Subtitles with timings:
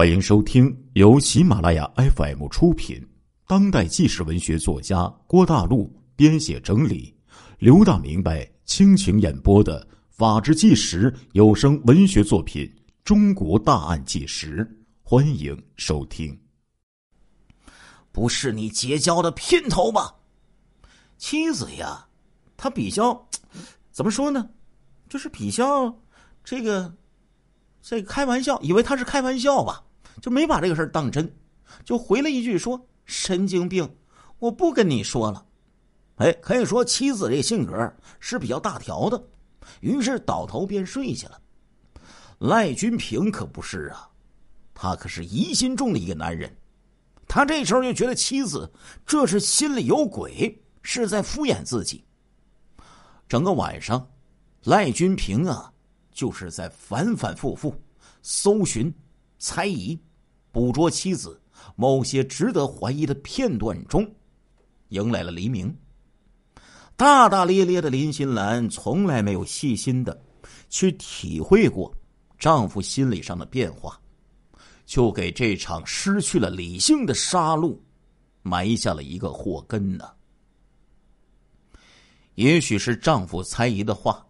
[0.00, 3.06] 欢迎收听由喜马拉雅 FM 出品、
[3.46, 7.14] 当代纪实文学作家郭大陆编写整理、
[7.58, 12.64] 刘大明白倾情演播的《法制纪实》有声文学作品
[13.04, 14.64] 《中国大案纪实》，
[15.02, 16.34] 欢迎收听。
[18.10, 20.14] 不是你结交的姘头吧？
[21.18, 22.08] 妻子呀，
[22.56, 23.28] 他比较
[23.90, 24.48] 怎么说呢？
[25.10, 25.94] 就是比较
[26.42, 26.90] 这个。
[27.82, 29.82] 这开玩笑，以为他是开玩笑吧，
[30.20, 31.30] 就没把这个事儿当真，
[31.84, 33.88] 就回了一句说：“神经病，
[34.38, 35.46] 我不跟你说了。”
[36.16, 39.22] 哎，可以说妻子这性格是比较大条的，
[39.80, 41.40] 于是倒头便睡下了。
[42.38, 44.08] 赖君平可不是啊，
[44.74, 46.54] 他可是疑心重的一个男人，
[47.26, 48.70] 他这时候就觉得妻子
[49.06, 52.04] 这是心里有鬼，是在敷衍自己。
[53.28, 54.06] 整个晚上，
[54.64, 55.72] 赖君平啊。
[56.12, 57.74] 就是在反反复复
[58.20, 58.92] 搜寻、
[59.40, 59.98] 猜疑、
[60.52, 61.40] 捕捉妻子
[61.74, 64.08] 某些值得怀疑的片段中，
[64.90, 65.74] 迎来了黎明。
[66.94, 70.22] 大大咧咧的林心兰从来没有细心的
[70.68, 71.90] 去体会过
[72.38, 73.98] 丈夫心理上的变化，
[74.84, 77.74] 就给这场失去了理性的杀戮
[78.42, 80.06] 埋下了一个祸根呢。
[82.34, 84.26] 也许是丈夫猜疑的话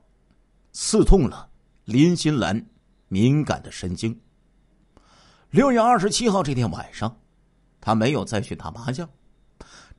[0.71, 1.51] 刺痛了。
[1.85, 2.65] 林心兰
[3.09, 4.17] 敏感的神经。
[5.51, 7.21] 六月二十七号这天晚上，
[7.81, 9.09] 她没有再去打麻将，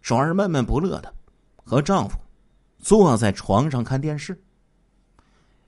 [0.02, 1.14] 转而闷闷不乐的
[1.58, 2.18] 和丈夫
[2.80, 4.42] 坐在床上看电视。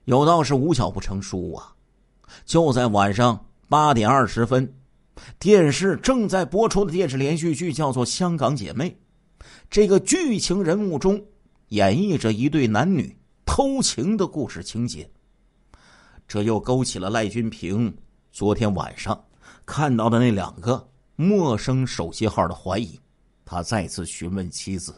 [0.05, 1.75] 有道是无巧不成书啊！
[2.45, 4.73] 就在晚上八点二十分，
[5.37, 8.89] 电视正在播出的电视连续剧叫做《香港姐妹》，
[9.69, 11.21] 这个剧情人物中
[11.69, 13.13] 演绎着一对男女
[13.45, 15.11] 偷情的故事情节。
[16.25, 17.93] 这又勾起了赖君平
[18.31, 19.21] 昨天晚上
[19.65, 22.99] 看到的那两个陌生手机号的怀疑，
[23.45, 24.93] 他再次询问妻子：“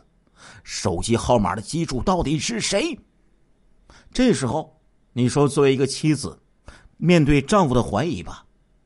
[0.63, 2.97] 手机号码的机主到底是谁？”
[4.11, 4.79] 这时候，
[5.13, 6.39] 你说作为一个妻子，
[6.97, 8.45] 面对丈夫的怀疑吧，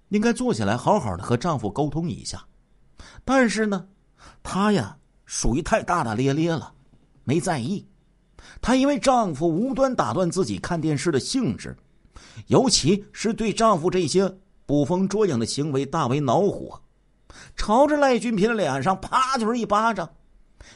[0.10, 2.46] 应该坐下来好好的和丈夫沟通一下。
[3.24, 3.88] 但是呢，
[4.42, 6.74] 她呀属于太大大咧咧了，
[7.24, 7.88] 没在意。
[8.62, 11.78] 她因为丈夫无端打断自己看电视的兴致。
[12.48, 14.38] 尤其是对丈夫这些
[14.70, 16.80] 捕风捉影的行为大为恼火，
[17.56, 20.08] 朝着赖君平的脸上啪就是一巴掌：“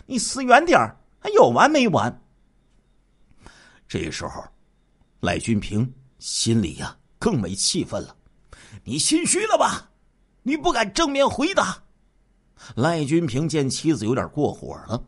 [0.07, 0.79] 你死远点
[1.19, 2.23] 还有完没完？”
[3.87, 4.43] 这时候，
[5.19, 8.15] 赖君平心里呀更没气愤了
[8.83, 9.91] ：“你心虚了吧？
[10.41, 11.77] 你不敢正面回答。”
[12.75, 15.03] 赖君平见妻子有点过火了，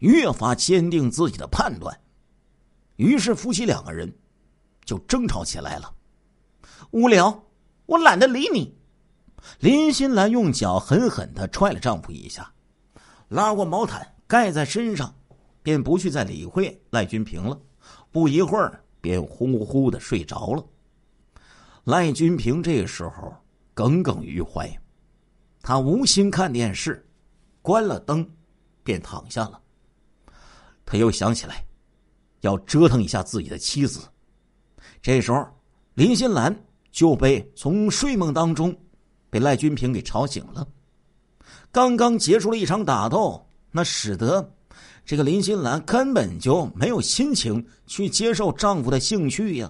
[0.00, 1.96] 越发坚定自己的判断，
[2.96, 4.12] 于是夫妻两个人。
[4.84, 5.94] 就争吵起来了，
[6.90, 7.44] 无聊，
[7.86, 8.76] 我懒得理你。
[9.60, 12.50] 林心兰用脚狠狠的踹了丈夫一下，
[13.28, 15.14] 拉过毛毯盖在身上，
[15.62, 17.60] 便不去再理会赖君平了。
[18.10, 20.64] 不一会儿，便呼呼的睡着了。
[21.84, 23.34] 赖君平这时候
[23.74, 24.66] 耿耿于怀，
[25.60, 27.06] 他无心看电视，
[27.60, 28.26] 关了灯，
[28.82, 29.60] 便躺下了。
[30.86, 31.62] 他又想起来，
[32.40, 34.00] 要折腾一下自己的妻子。
[35.02, 35.46] 这时候，
[35.94, 36.56] 林心兰
[36.94, 38.72] 就被从睡梦当中
[39.28, 40.64] 被赖君平给吵醒了。
[41.72, 44.48] 刚刚结束了一场打斗，那使得
[45.04, 49.68] 这个林心兰根本就没有心情去接受丈夫的兴趣呀。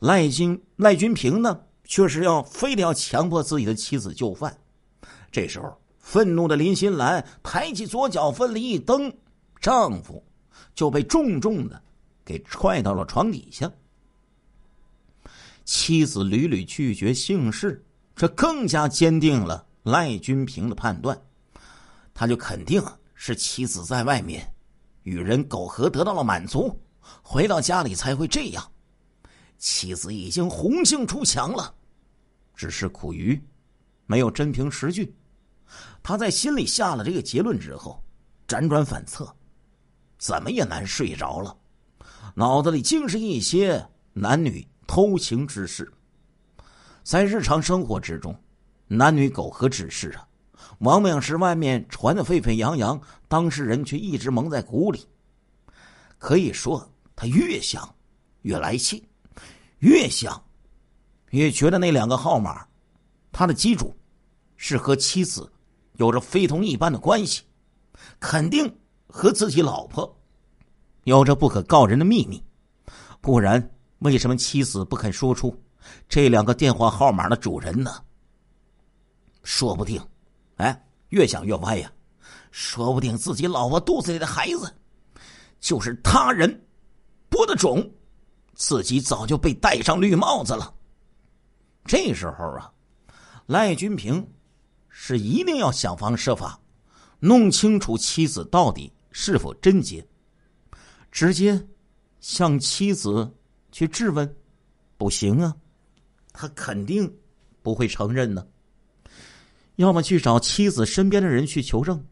[0.00, 4.58] 赖君赖君平呢，却是要非得要强迫自己的妻子就范。
[5.30, 9.12] 这时候，愤怒的林心兰抬起左脚奋力一蹬，
[9.60, 10.20] 丈夫
[10.74, 11.80] 就被重重的
[12.24, 13.70] 给踹到了床底下。
[15.68, 17.84] 妻子屡屡拒绝姓氏，
[18.16, 21.20] 这更加坚定了赖君平的判断。
[22.14, 22.82] 他就肯定
[23.14, 24.50] 是妻子在外面
[25.02, 26.74] 与人苟合得到了满足，
[27.22, 28.72] 回到家里才会这样。
[29.58, 31.74] 妻子已经红杏出墙了，
[32.54, 33.38] 只是苦于
[34.06, 35.14] 没有真凭实据。
[36.02, 38.02] 他在心里下了这个结论之后，
[38.46, 39.30] 辗转反侧，
[40.16, 41.54] 怎么也难睡着了，
[42.34, 44.66] 脑子里尽是一些男女。
[44.88, 45.92] 偷情之事，
[47.04, 48.34] 在日常生活之中，
[48.86, 50.26] 男女苟合之事啊，
[50.78, 52.98] 往往是外面传的沸沸扬扬，
[53.28, 55.06] 当事人却一直蒙在鼓里。
[56.16, 57.94] 可以说，他越想
[58.42, 59.06] 越来气，
[59.80, 60.42] 越想
[61.30, 62.66] 越觉得那两个号码，
[63.30, 63.94] 他的机主
[64.56, 65.52] 是和妻子
[65.96, 67.42] 有着非同一般的关系，
[68.18, 68.74] 肯定
[69.06, 70.18] 和自己老婆
[71.04, 72.42] 有着不可告人的秘密，
[73.20, 73.70] 不然。
[73.98, 75.54] 为什么妻子不肯说出
[76.08, 78.02] 这两个电话号码的主人呢？
[79.42, 80.00] 说不定，
[80.56, 81.90] 哎，越想越歪呀，
[82.50, 84.72] 说不定自己老婆肚子里的孩子
[85.58, 86.66] 就是他人
[87.28, 87.90] 播的种，
[88.54, 90.74] 自己早就被戴上绿帽子了。
[91.84, 92.70] 这时候啊，
[93.46, 94.24] 赖君平
[94.88, 96.60] 是一定要想方设法
[97.18, 100.06] 弄清楚妻子到底是否贞洁，
[101.10, 101.66] 直接
[102.20, 103.34] 向妻子
[103.78, 104.28] 去质问，
[104.96, 105.54] 不行啊，
[106.32, 107.08] 他肯定
[107.62, 108.44] 不会承认呢。
[109.76, 112.04] 要么去找妻子身边的人去求证，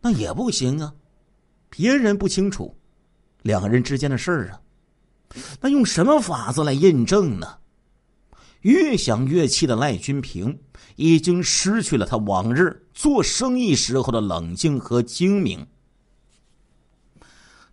[0.00, 0.94] 那也不行啊，
[1.68, 2.74] 别人不清楚
[3.42, 4.62] 两个人之间的事儿啊，
[5.60, 7.58] 那用什么法子来印证呢？
[8.62, 10.58] 越想越气的赖君平
[10.96, 15.66] 已经失去了他往日做生意时候的冷静和精明。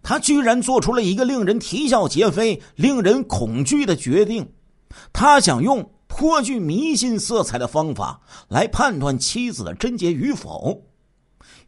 [0.08, 4.48] 他居然做出了一个令人啼笑皆非、令人恐惧的决定。
[5.12, 10.80] 他想用颇具迷信色彩的方法来判断妻子的贞洁与否。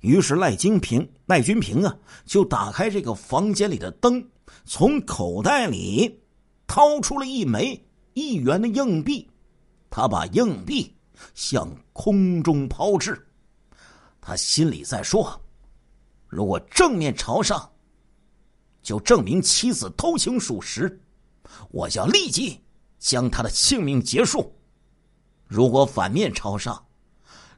[0.02, 4.24] 于是赖金平、赖君平啊，就打开这个房间里的灯，
[4.66, 6.22] 从口袋里
[6.68, 7.84] 掏出了一枚。
[8.14, 9.28] 一元的硬币，
[9.92, 10.92] 他把硬币
[11.34, 13.20] 向空中抛掷，
[14.22, 15.40] 他心里在说
[16.28, 17.70] ：“如果正面朝上，
[18.88, 21.02] 就证明妻子偷情属实，
[21.72, 22.64] 我要立即
[22.98, 24.50] 将他的性命结束；
[25.46, 26.86] 如果反面朝上，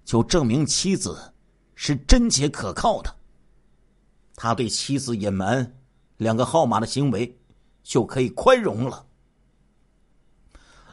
[0.04, 1.31] 就证明妻子
[1.76, 3.16] 是贞洁可靠的。
[4.34, 5.78] 他对妻子隐瞒
[6.18, 7.38] 两个号码的行为
[7.84, 9.06] 就可以宽容了。”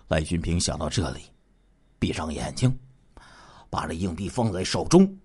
[0.09, 1.23] 赖俊平想到这里，
[1.99, 2.79] 闭上眼睛，
[3.71, 5.19] 把这硬币放在手中，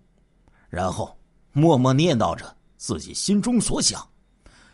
[0.69, 1.19] 然后
[1.51, 4.07] 默默念叨着自己心中所想，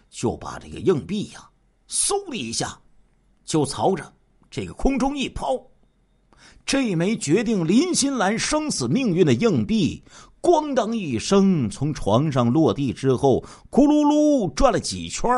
[0.09, 1.49] 就把这个硬币呀，
[1.89, 2.79] 嗖的一下，
[3.45, 4.13] 就朝着
[4.49, 5.61] 这个空中一抛。
[6.65, 10.03] 这枚决定林心兰生死命运的硬币，
[10.41, 15.29] 咣当一声从床上落地之后，咕噜噜转了几圈，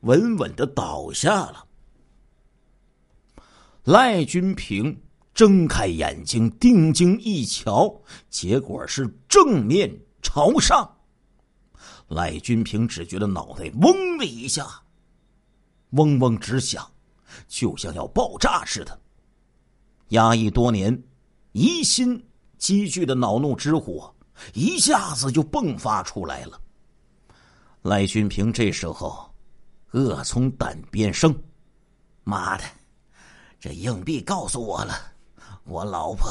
[0.00, 1.66] 稳稳的倒下了。
[3.84, 5.02] 赖君平
[5.34, 7.94] 睁开眼睛，定睛一瞧，
[8.30, 10.90] 结果是正面朝上。
[12.08, 14.66] 赖君平只觉得脑袋嗡的一下，
[15.90, 16.88] 嗡嗡直响，
[17.48, 19.00] 就像要爆炸似的。
[20.08, 21.02] 压抑多年、
[21.52, 22.24] 疑心
[22.58, 24.14] 积聚的恼怒之火，
[24.52, 26.60] 一下子就迸发出来了。
[27.82, 29.34] 赖君平这时候
[29.92, 31.34] 恶从胆边生，
[32.22, 32.64] 妈的！
[33.58, 34.94] 这硬币告诉我了，
[35.64, 36.30] 我老婆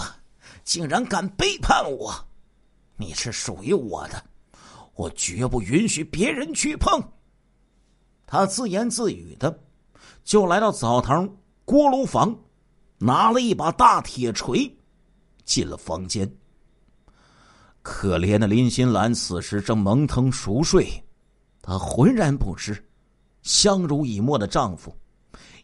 [0.64, 2.14] 竟然敢背叛我！
[2.96, 4.24] 你是属于我的，
[4.96, 7.02] 我绝不允许别人去碰。
[8.26, 9.60] 他自言自语的，
[10.24, 11.30] 就来到澡堂
[11.66, 12.36] 锅炉房，
[12.98, 14.76] 拿了一把大铁锤，
[15.46, 16.32] 进了房间。
[17.82, 20.88] 可怜的林心兰此时正蒙头熟睡，
[21.62, 22.84] 她浑然不知，
[23.42, 24.96] 相濡以沫的丈夫。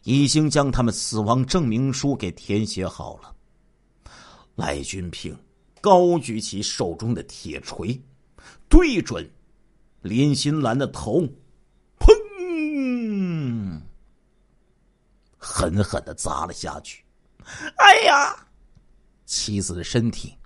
[0.04, 3.36] 已经将他们死亡证明书给填写好了。
[4.54, 5.36] 赖君平
[5.78, 8.00] 高举起手中的铁锤，
[8.68, 9.30] 对准
[10.02, 11.28] 林心兰的头，
[11.98, 13.80] 砰！
[15.36, 17.04] 狠狠的砸了下去。
[17.76, 18.46] 哎呀！
[19.26, 20.36] 妻子的身体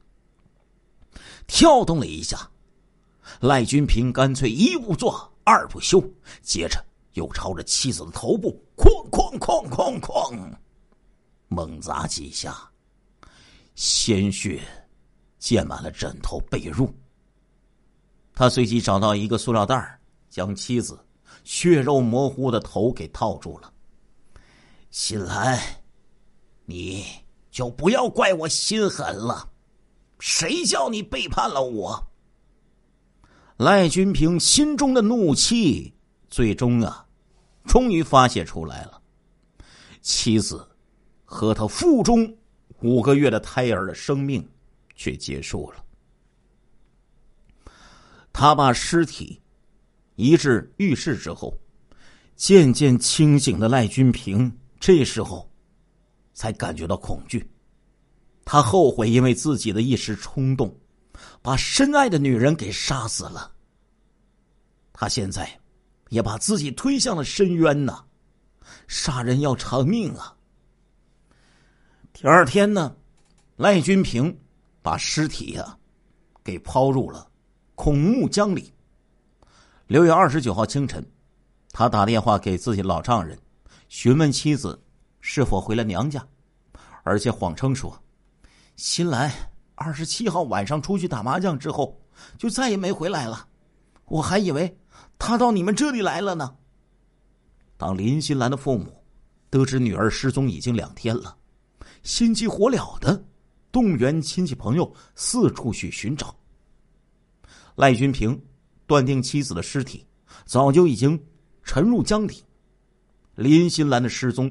[1.46, 2.50] 跳动了一下，
[3.40, 6.02] 赖君平干脆一不做二不休，
[6.42, 6.84] 接着。
[7.14, 10.52] 又朝着妻子的头部哐哐哐哐哐
[11.46, 12.68] 猛砸几下，
[13.76, 14.60] 鲜血
[15.38, 16.92] 溅满了枕头被褥。
[18.34, 19.98] 他随即找到一个塑料袋
[20.28, 20.98] 将妻子
[21.44, 23.72] 血肉模糊的头给套住了。
[24.90, 25.58] 新兰，
[26.64, 27.04] 你
[27.50, 29.48] 就不要怪我心狠了，
[30.18, 32.06] 谁叫你背叛了我？
[33.56, 35.94] 赖君平心中的怒气
[36.28, 37.06] 最终啊。
[37.66, 39.00] 终于发泄出来了，
[40.02, 40.68] 妻子
[41.24, 42.36] 和他腹中
[42.80, 44.46] 五个月的胎儿的生命
[44.94, 45.83] 却结束了。
[48.34, 49.40] 他把尸体
[50.16, 51.56] 移至浴室之后，
[52.36, 55.50] 渐渐清醒的赖君平这时候
[56.34, 57.50] 才感觉到恐惧。
[58.44, 60.78] 他后悔因为自己的一时冲动，
[61.40, 63.50] 把深爱的女人给杀死了。
[64.92, 65.48] 他现在。
[66.10, 68.04] 也把自己推向了深渊呐！
[68.86, 70.36] 杀人要偿命啊！
[72.12, 72.94] 第二天呢，
[73.56, 74.38] 赖君平
[74.80, 75.76] 把尸体呀
[76.44, 77.28] 给抛入了
[77.74, 78.72] 孔目江里。
[79.88, 81.04] 六月二十九号清晨，
[81.70, 83.38] 他打电话给自己老丈人，
[83.88, 84.80] 询问妻子
[85.20, 86.24] 是否回了娘家，
[87.02, 88.00] 而且谎称说
[88.76, 89.30] ：“新兰，
[89.74, 92.00] 二十七号晚上出去打麻将之后，
[92.38, 93.48] 就再也没回来了。
[94.06, 94.78] 我还以为
[95.18, 96.56] 他到你们这里来了呢。
[97.76, 99.02] 当林新兰的父母
[99.50, 101.36] 得知女儿失踪已经两天了，
[102.04, 103.22] 心急火燎的
[103.72, 106.34] 动员亲戚朋友四处去寻找。
[107.76, 108.40] 赖君平
[108.86, 110.06] 断定妻子的尸体
[110.44, 111.20] 早就已经
[111.62, 112.42] 沉入江底，
[113.34, 114.50] 林心兰的失踪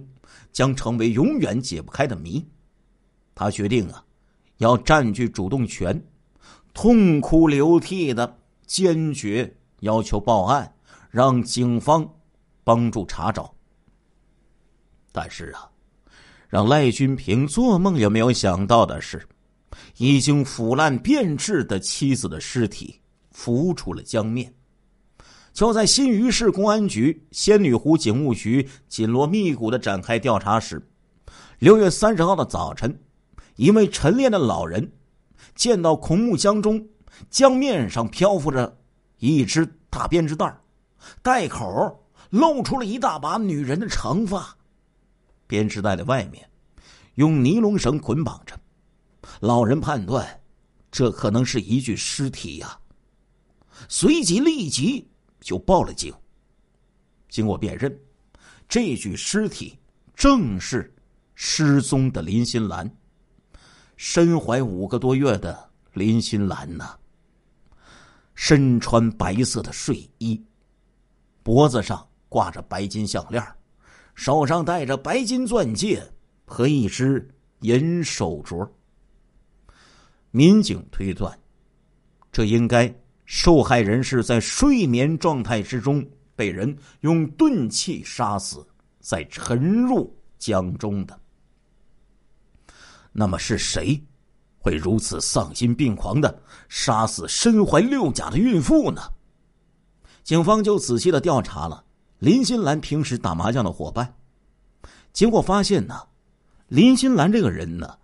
[0.51, 2.45] 将成为永远解不开的谜。
[3.35, 4.03] 他决定啊。
[4.57, 5.99] 要占据主动权，
[6.73, 9.51] 痛哭流涕的坚决
[9.81, 10.73] 要求报案，
[11.09, 12.07] 让警方
[12.63, 13.53] 帮助查找。
[15.11, 15.69] 但是啊，
[16.47, 19.27] 让赖君平做梦也没有想到的是，
[19.97, 23.01] 已经腐烂变质的妻子的尸体
[23.33, 24.53] 浮出了江面。
[25.51, 30.87] 就在新余市公安局仙女湖警务局紧锣密鼓的展开调查时，
[31.59, 32.99] 六月三十号的早晨。
[33.55, 34.91] 一位晨练的老人
[35.53, 36.87] 见到孔目江中
[37.29, 38.79] 江面上漂浮着
[39.19, 40.57] 一只大编织袋，
[41.21, 44.57] 袋口露出了一大把女人的长发，
[45.45, 46.49] 编织袋的外面
[47.13, 48.59] 用尼龙绳捆绑着。
[49.39, 50.41] 老人判断
[50.91, 52.79] 这可能是一具尸体呀，
[53.89, 55.07] 随即立即
[55.39, 56.13] 就报了警。
[57.29, 57.99] 经过辨认，
[58.67, 59.77] 这具尸体
[60.15, 60.93] 正是
[61.35, 62.89] 失踪的林心兰。
[63.95, 66.95] 身怀五个多月的林心兰呐，
[68.35, 70.43] 身穿白色的睡衣，
[71.41, 73.43] 脖子上挂着白金项链，
[74.15, 76.03] 手上戴着白金钻戒
[76.45, 77.27] 和一只
[77.61, 78.67] 银手镯。
[80.31, 81.39] 民警推断，
[82.31, 82.93] 这应该
[83.25, 88.65] 受害人是在睡眠状态之中被人用钝器杀死，
[88.99, 91.19] 再沉入江中的。
[93.11, 94.01] 那么是谁
[94.57, 99.01] 会如此丧心病狂的杀死身怀六甲的孕妇呢？
[100.23, 101.83] 警方就仔细的调查了
[102.19, 104.15] 林心兰平时打麻将的伙伴，
[105.11, 106.01] 结果发现呢，
[106.69, 107.97] 林心兰这个人呢，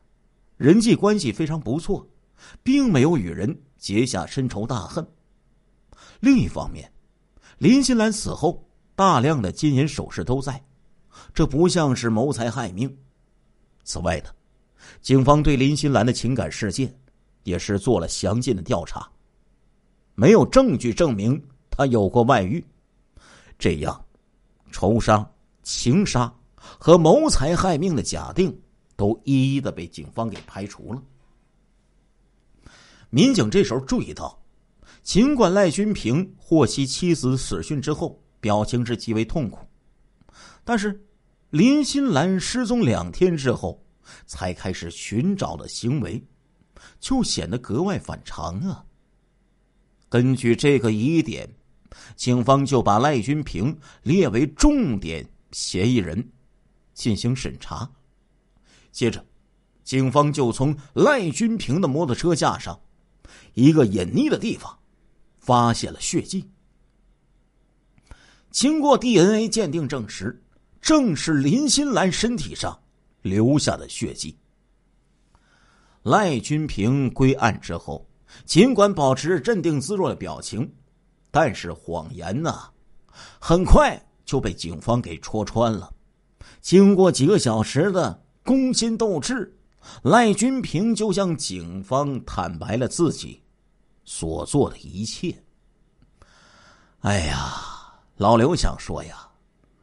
[0.58, 2.06] 人际关系非常不错，
[2.62, 5.04] 并没有与人结下深仇大恨。
[6.20, 6.92] 另一方面，
[7.58, 8.64] 林心兰死后
[8.96, 10.64] 大量的金银首饰都在，
[11.34, 12.96] 这不像是谋财害命。
[13.84, 14.30] 此外呢。
[15.02, 16.92] 警方对林心兰的情感世界
[17.44, 19.08] 也是做了详尽的调查，
[20.16, 22.66] 没有证据证明她有过外遇，
[23.58, 24.06] 这样，
[24.72, 25.30] 仇杀、
[25.64, 28.58] 情杀和谋财害命的假定
[28.96, 31.04] 都一一的被警方给排除了。
[33.10, 34.42] 民警这时候注意到，
[35.04, 39.60] 尽管赖军平获悉妻子死讯之后，表情是极为痛苦，
[40.64, 41.06] 但是
[41.50, 43.84] 林心兰失踪两天之后。
[44.26, 46.20] 才开始寻找的行为，
[47.00, 48.84] 就显得格外反常啊。
[50.10, 51.48] 根据这个疑点，
[52.16, 56.28] 警方就把赖军平列为重点嫌疑人，
[56.96, 57.88] 进行审查。
[58.92, 59.24] 接着，
[59.84, 62.82] 警方就从赖军平的摩托车架上
[63.54, 64.78] 一个隐匿的地方，
[65.38, 66.50] 发现了血迹。
[68.52, 70.44] 经过 DNA 鉴定证实，
[70.82, 72.80] 正是林心兰身体上。
[73.22, 74.38] 留下的血迹。
[76.04, 78.08] 赖君平归案之后，
[78.46, 80.74] 尽管保持镇定自若的表情，
[81.30, 82.58] 但是谎言呢，
[83.38, 85.94] 很快就被警方给戳穿了。
[86.62, 89.54] 经过几个小时的攻心斗智，
[90.04, 93.42] 赖君平就向警方坦白了自己
[94.06, 95.44] 所做的一切。
[97.00, 99.30] 哎呀，老刘想说呀，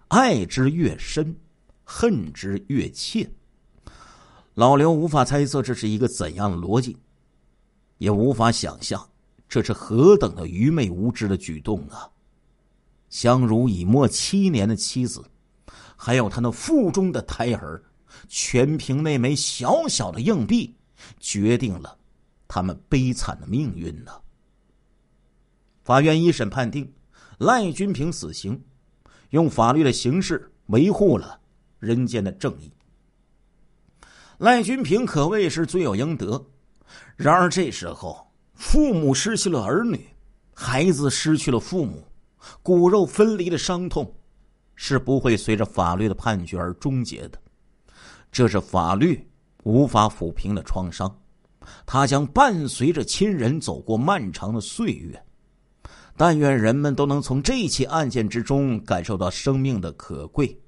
[0.09, 1.37] 爱之越深。
[1.89, 3.31] 恨之越切。
[4.55, 6.97] 老刘无法猜测这是一个怎样的逻辑，
[7.99, 9.09] 也无法想象
[9.49, 12.11] 这是何等的愚昧无知的举动啊！
[13.09, 15.25] 相濡以沫七年的妻子，
[15.95, 17.81] 还有他那腹中的胎儿，
[18.29, 20.75] 全凭那枚小小的硬币，
[21.19, 21.97] 决定了
[22.47, 24.13] 他们悲惨的命运呢。
[25.83, 26.93] 法院一审判定
[27.39, 28.61] 赖君平死刑，
[29.31, 31.41] 用法律的形式维护了。
[31.79, 32.73] 人间的正义，
[34.39, 36.43] 赖君平可谓是罪有应得。
[37.17, 40.09] 然而这时候，父母失去了儿女，
[40.55, 42.03] 孩子失去了父母，
[42.63, 44.11] 骨肉分离的伤痛
[44.75, 47.39] 是不会随着法律的判决而终结的。
[48.37, 49.27] 这是法律
[49.65, 51.19] 无法抚平的创伤，
[51.87, 55.25] 它将伴随着亲人走过漫长的岁月。
[56.19, 60.61] 但愿人们都能从这起案件之中感受到生命的可贵。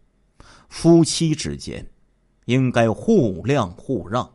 [0.71, 1.87] 夫妻之间，
[2.47, 4.27] 应该互谅互让，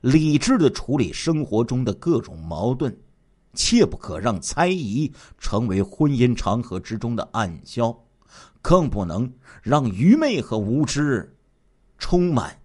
[0.00, 2.96] 理智的处理生活中的各种矛盾，
[3.52, 7.94] 切不可让猜疑成为婚姻长河之中的暗礁，
[8.62, 9.30] 更不能
[9.62, 11.36] 让愚昧和无知
[11.98, 12.58] 充满